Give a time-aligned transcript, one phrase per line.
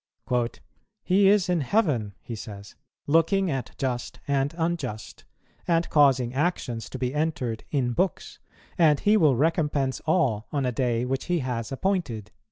[1.03, 2.73] "He is in heaven," he says,
[3.05, 5.25] "looking at just and unjust,
[5.67, 8.39] and causing actions to be entered in books;
[8.79, 12.31] and He will recompense all on a day which He has appointed."